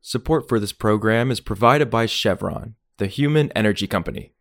[0.00, 4.32] Support for this program is provided by Chevron, the human energy company.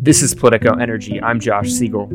[0.00, 1.20] This is Politico Energy.
[1.20, 2.08] I'm Josh Siegel.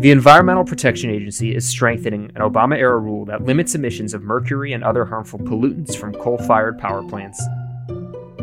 [0.00, 4.72] The Environmental Protection Agency is strengthening an Obama era rule that limits emissions of mercury
[4.72, 7.40] and other harmful pollutants from coal fired power plants.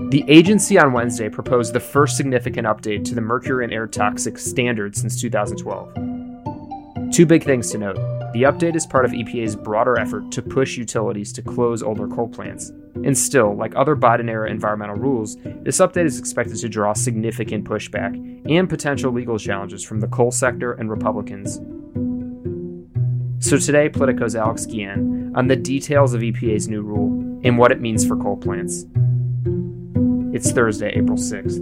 [0.09, 4.39] The agency on Wednesday proposed the first significant update to the mercury and air toxic
[4.39, 7.13] standard since 2012.
[7.13, 7.97] Two big things to note.
[8.33, 12.27] The update is part of EPA's broader effort to push utilities to close older coal
[12.27, 12.71] plants.
[12.95, 17.65] And still, like other Biden era environmental rules, this update is expected to draw significant
[17.65, 18.15] pushback
[18.49, 21.57] and potential legal challenges from the coal sector and Republicans.
[23.47, 27.79] So today, Politico's Alex Guillén on the details of EPA's new rule and what it
[27.79, 28.87] means for coal plants.
[30.39, 31.57] It's Thursday, April 6th.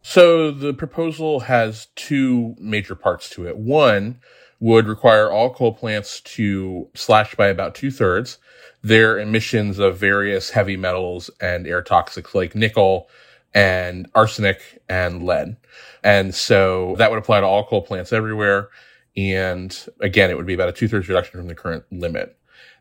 [0.00, 3.58] So the proposal has two major parts to it.
[3.58, 4.20] One
[4.60, 8.38] would require all coal plants to slash by about two thirds
[8.82, 13.10] their emissions of various heavy metals and air toxics like nickel
[13.54, 15.56] and arsenic and lead.
[16.04, 18.68] And so that would apply to all coal plants everywhere.
[19.16, 22.36] And again, it would be about a two thirds reduction from the current limit.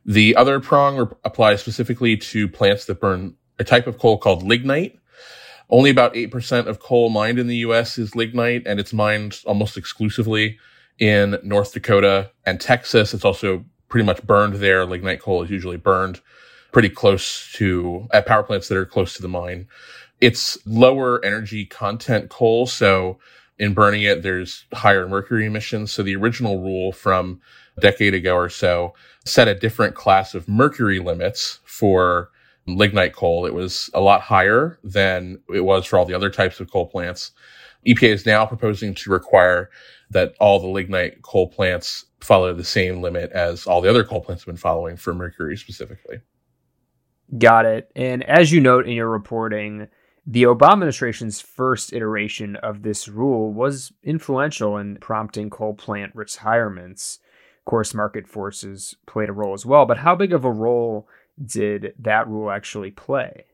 [0.05, 4.97] The other prong applies specifically to plants that burn a type of coal called lignite
[5.69, 9.77] only about 8% of coal mined in the US is lignite, and it's mined almost
[9.77, 10.57] exclusively
[10.97, 13.13] in North Dakota and Texas.
[13.13, 14.85] It's also pretty much burned there.
[14.85, 16.21] Lignite coal is usually burned
[16.71, 19.67] pretty close to at power plants that are close to the mine.
[20.19, 23.19] It's lower energy content coal, so
[23.59, 25.91] in burning it, there's higher mercury emissions.
[25.91, 27.41] So the original rule from
[27.77, 28.93] a decade ago or so
[29.25, 32.29] set a different class of mercury limits for
[32.67, 33.45] lignite coal.
[33.45, 36.87] It was a lot higher than it was for all the other types of coal
[36.87, 37.31] plants.
[37.85, 39.69] EPA is now proposing to require
[40.09, 44.21] that all the lignite coal plants follow the same limit as all the other coal
[44.21, 46.19] plants have been following for mercury specifically.
[47.37, 47.91] Got it.
[47.95, 49.87] And as you note in your reporting,
[50.29, 57.19] the Obama administration's first iteration of this rule was influential in prompting coal plant retirements.
[57.59, 61.07] Of course, market forces played a role as well, but how big of a role
[61.43, 63.45] did that rule actually play?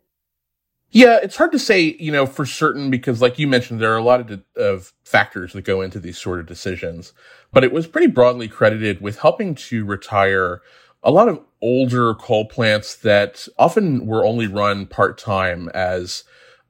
[0.90, 3.98] Yeah, it's hard to say, you know, for certain because, like you mentioned, there are
[3.98, 7.14] a lot of, de- of factors that go into these sort of decisions.
[7.52, 10.62] But it was pretty broadly credited with helping to retire
[11.04, 16.24] a lot of older coal plants that often were only run part time as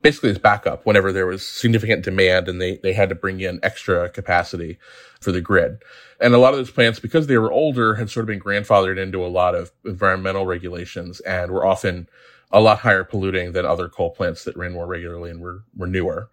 [0.04, 3.60] basically as backup whenever there was significant demand and they, they had to bring in
[3.64, 4.78] extra capacity
[5.22, 5.82] for the grid.
[6.20, 9.02] And a lot of those plants, because they were older, had sort of been grandfathered
[9.02, 12.08] into a lot of environmental regulations and were often
[12.52, 15.88] a lot higher polluting than other coal plants that ran more regularly and were, were
[15.88, 16.30] newer.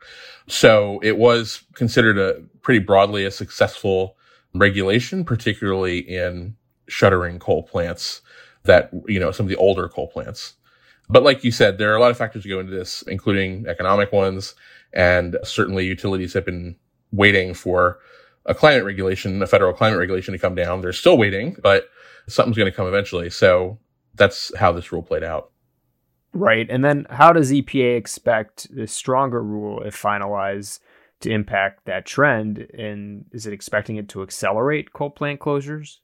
[0.48, 4.16] So it was considered a pretty broadly a successful
[4.54, 6.56] regulation, particularly in
[6.88, 8.20] shuttering coal plants
[8.64, 10.54] that, you know, some of the older coal plants.
[11.10, 13.66] But like you said, there are a lot of factors that go into this, including
[13.66, 14.54] economic ones.
[14.92, 16.76] And certainly utilities have been
[17.12, 17.98] waiting for
[18.46, 20.80] a climate regulation, a federal climate regulation to come down.
[20.80, 21.88] They're still waiting, but
[22.28, 23.28] something's going to come eventually.
[23.30, 23.78] So
[24.14, 25.50] that's how this rule played out.
[26.32, 26.68] Right.
[26.70, 30.78] And then how does EPA expect the stronger rule, if finalized,
[31.20, 32.58] to impact that trend?
[32.72, 35.98] And is it expecting it to accelerate coal plant closures?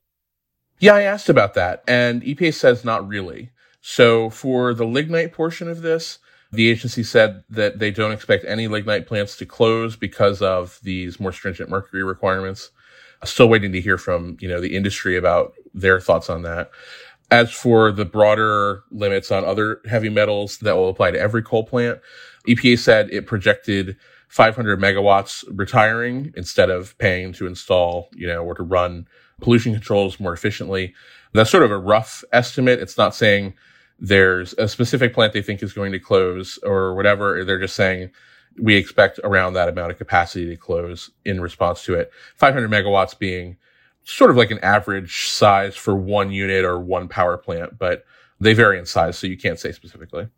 [0.78, 3.50] Yeah, I asked about that, and EPA says not really.
[3.88, 6.18] So for the lignite portion of this,
[6.50, 11.20] the agency said that they don't expect any lignite plants to close because of these
[11.20, 12.72] more stringent mercury requirements.
[13.22, 16.72] Still waiting to hear from, you know, the industry about their thoughts on that.
[17.30, 21.62] As for the broader limits on other heavy metals that will apply to every coal
[21.62, 22.00] plant,
[22.48, 23.96] EPA said it projected
[24.26, 29.06] 500 megawatts retiring instead of paying to install, you know, or to run
[29.40, 30.92] pollution controls more efficiently.
[31.32, 32.80] That's sort of a rough estimate.
[32.80, 33.54] It's not saying
[33.98, 37.44] there's a specific plant they think is going to close or whatever.
[37.44, 38.10] They're just saying
[38.58, 42.10] we expect around that amount of capacity to close in response to it.
[42.36, 43.56] 500 megawatts being
[44.04, 48.04] sort of like an average size for one unit or one power plant, but
[48.38, 50.28] they vary in size, so you can't say specifically.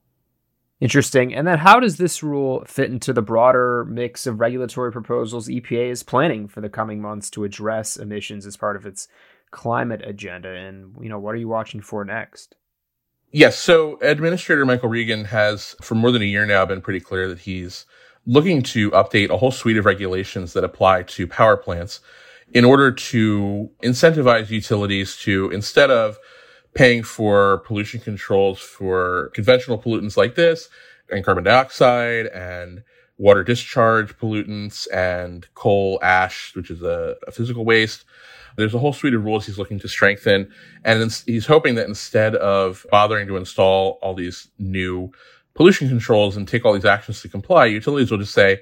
[0.80, 1.34] Interesting.
[1.34, 5.90] And then how does this rule fit into the broader mix of regulatory proposals EPA
[5.90, 9.08] is planning for the coming months to address emissions as part of its
[9.50, 10.50] climate agenda?
[10.50, 12.54] And, you know, what are you watching for next?
[13.30, 13.58] Yes.
[13.58, 17.40] So Administrator Michael Regan has, for more than a year now, been pretty clear that
[17.40, 17.84] he's
[18.26, 22.00] looking to update a whole suite of regulations that apply to power plants
[22.54, 26.18] in order to incentivize utilities to, instead of
[26.74, 30.68] paying for pollution controls for conventional pollutants like this
[31.10, 32.82] and carbon dioxide and
[33.18, 38.04] water discharge pollutants and coal ash, which is a, a physical waste.
[38.58, 40.50] There's a whole suite of rules he's looking to strengthen.
[40.84, 45.12] And he's hoping that instead of bothering to install all these new
[45.54, 48.60] pollution controls and take all these actions to comply, utilities will just say,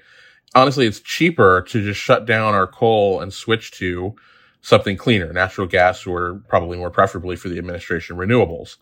[0.55, 4.15] honestly, it's cheaper to just shut down our coal and switch to
[4.61, 8.77] something cleaner, natural gas, or probably more preferably for the administration, renewables.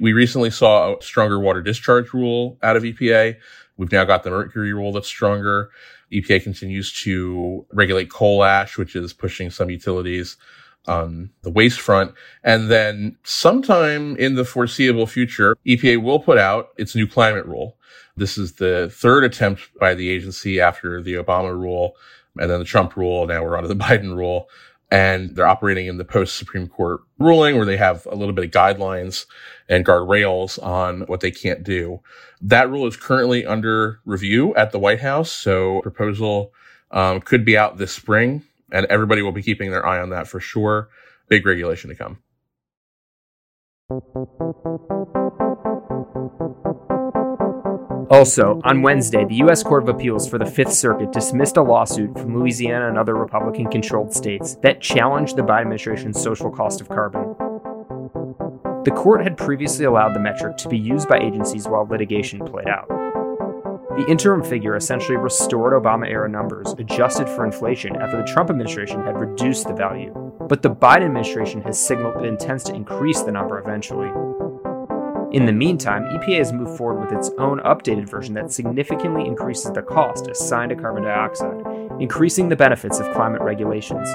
[0.00, 3.36] We recently saw a stronger water discharge rule out of EPA.
[3.76, 5.70] We've now got the mercury rule that's stronger.
[6.12, 10.36] EPA continues to regulate coal ash, which is pushing some utilities
[10.86, 12.14] on the waste front.
[12.42, 17.76] And then sometime in the foreseeable future, EPA will put out its new climate rule.
[18.16, 21.96] This is the third attempt by the agency after the Obama rule
[22.38, 23.26] and then the Trump rule.
[23.26, 24.48] Now we're on to the Biden rule.
[24.90, 28.44] And they're operating in the post Supreme Court ruling where they have a little bit
[28.44, 29.26] of guidelines
[29.68, 32.00] and guardrails on what they can't do.
[32.40, 35.30] That rule is currently under review at the White House.
[35.30, 36.52] So proposal
[36.90, 38.42] um, could be out this spring
[38.72, 40.88] and everybody will be keeping their eye on that for sure.
[41.28, 42.18] Big regulation to come.
[48.10, 49.62] Also, on Wednesday, the U.S.
[49.62, 53.70] Court of Appeals for the Fifth Circuit dismissed a lawsuit from Louisiana and other Republican
[53.70, 57.36] controlled states that challenged the Biden administration's social cost of carbon.
[58.82, 62.66] The court had previously allowed the metric to be used by agencies while litigation played
[62.66, 62.88] out.
[62.88, 69.02] The interim figure essentially restored Obama era numbers adjusted for inflation after the Trump administration
[69.02, 70.12] had reduced the value.
[70.48, 74.10] But the Biden administration has signaled it intends to increase the number eventually.
[75.32, 79.70] In the meantime, EPA has moved forward with its own updated version that significantly increases
[79.70, 81.62] the cost assigned to carbon dioxide,
[82.00, 84.12] increasing the benefits of climate regulations.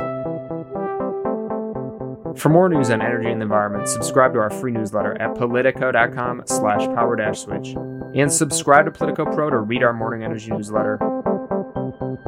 [2.38, 6.44] For more news on energy and the environment, subscribe to our free newsletter at politico.com
[6.48, 7.76] slash power switch
[8.14, 10.98] and subscribe to Politico Pro to read our morning energy newsletter.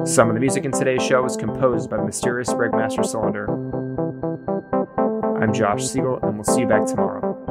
[0.05, 3.49] Some of the music in today's show was composed by the mysterious Breakmaster Cylinder.
[5.43, 7.46] I'm Josh Siegel, and we'll see you back tomorrow.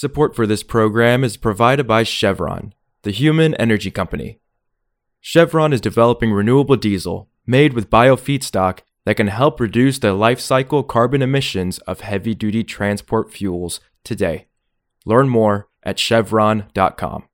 [0.00, 2.72] Support for this program is provided by Chevron,
[3.02, 4.40] the human energy company.
[5.20, 10.82] Chevron is developing renewable diesel made with biofeedstock that can help reduce the life cycle
[10.82, 14.46] carbon emissions of heavy duty transport fuels today.
[15.04, 17.24] Learn more at chevron.com.